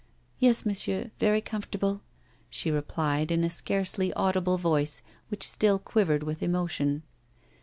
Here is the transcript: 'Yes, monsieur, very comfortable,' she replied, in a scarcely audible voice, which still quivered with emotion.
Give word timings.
'Yes, 0.39 0.65
monsieur, 0.65 1.11
very 1.19 1.41
comfortable,' 1.41 2.01
she 2.49 2.71
replied, 2.71 3.29
in 3.31 3.43
a 3.43 3.51
scarcely 3.51 4.11
audible 4.13 4.57
voice, 4.57 5.03
which 5.29 5.47
still 5.47 5.77
quivered 5.77 6.23
with 6.23 6.41
emotion. 6.41 7.03